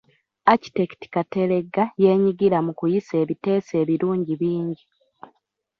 [0.53, 4.83] Architect Kateregga yeenyigira mu kuyisa ebiteeso ebirungi bingi.